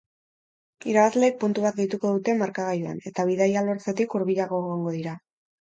Irabazleek 0.93 1.37
puntu 1.43 1.65
bat 1.67 1.77
gehituko 1.81 2.13
dute 2.15 2.35
markagailuan, 2.41 2.97
eta 3.11 3.29
bidaia 3.33 3.65
lortzetik 3.71 4.17
hurbilago 4.19 4.65
egongo 4.71 4.99
dira. 5.01 5.19